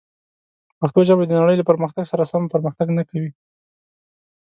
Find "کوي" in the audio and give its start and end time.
3.09-3.31